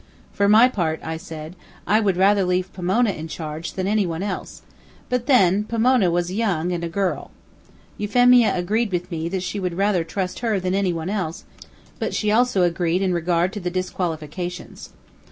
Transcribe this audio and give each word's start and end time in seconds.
For 0.33 0.49
my 0.49 0.67
part, 0.67 0.99
I 1.03 1.15
said, 1.17 1.55
I 1.85 1.99
would 1.99 2.17
rather 2.17 2.43
leave 2.43 2.73
Pomona 2.73 3.11
in 3.11 3.27
charge 3.27 3.73
than 3.73 3.85
any 3.87 4.07
one 4.07 4.23
else; 4.23 4.63
but, 5.09 5.27
then, 5.27 5.63
Pomona 5.63 6.09
was 6.09 6.31
young 6.33 6.71
and 6.71 6.83
a 6.83 6.89
girl. 6.89 7.29
Euphemia 7.99 8.51
agreed 8.57 8.91
with 8.91 9.11
me 9.11 9.29
that 9.29 9.43
she 9.43 9.59
would 9.59 9.75
rather 9.77 10.03
trust 10.03 10.39
her 10.39 10.59
than 10.59 10.73
any 10.73 10.91
one 10.91 11.11
else, 11.11 11.43
but 11.99 12.15
she 12.15 12.31
also 12.31 12.63
agreed 12.63 13.03
in 13.03 13.13
regard 13.13 13.53
to 13.53 13.59
the 13.59 13.69
disqualifications. 13.69 14.89